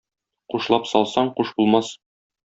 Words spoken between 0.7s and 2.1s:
салсаң куш булмас